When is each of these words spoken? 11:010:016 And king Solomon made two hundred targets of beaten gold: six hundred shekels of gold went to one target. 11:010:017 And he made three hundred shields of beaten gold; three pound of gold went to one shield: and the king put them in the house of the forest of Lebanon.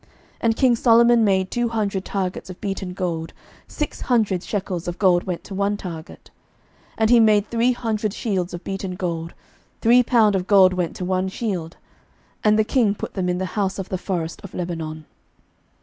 11:010:016 0.01 0.09
And 0.41 0.55
king 0.55 0.75
Solomon 0.75 1.23
made 1.23 1.51
two 1.51 1.69
hundred 1.69 2.05
targets 2.05 2.49
of 2.49 2.59
beaten 2.59 2.93
gold: 2.93 3.33
six 3.67 4.01
hundred 4.01 4.41
shekels 4.41 4.87
of 4.87 4.97
gold 4.97 5.25
went 5.25 5.43
to 5.43 5.53
one 5.53 5.77
target. 5.77 6.31
11:010:017 6.93 6.93
And 6.97 7.09
he 7.11 7.19
made 7.19 7.47
three 7.51 7.71
hundred 7.73 8.11
shields 8.11 8.51
of 8.55 8.63
beaten 8.63 8.95
gold; 8.95 9.35
three 9.79 10.01
pound 10.01 10.35
of 10.35 10.47
gold 10.47 10.73
went 10.73 10.95
to 10.95 11.05
one 11.05 11.27
shield: 11.27 11.77
and 12.43 12.57
the 12.57 12.63
king 12.63 12.95
put 12.95 13.13
them 13.13 13.29
in 13.29 13.37
the 13.37 13.45
house 13.53 13.77
of 13.77 13.89
the 13.89 13.97
forest 13.99 14.41
of 14.43 14.55
Lebanon. 14.55 15.05